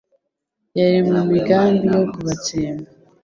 [0.79, 2.89] Yari mu migambi yo kubatsemba